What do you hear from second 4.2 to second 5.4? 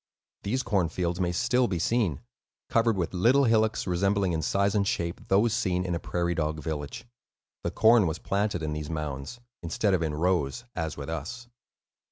in size and shape